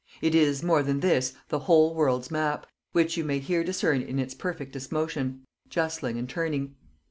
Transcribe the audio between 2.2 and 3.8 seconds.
map, which you may here